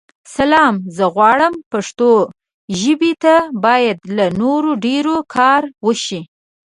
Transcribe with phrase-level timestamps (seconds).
[0.35, 2.09] سلام؛ زه غواړم پښتو
[2.79, 6.21] ژابې ته بايد لا نور ډير کار وشې.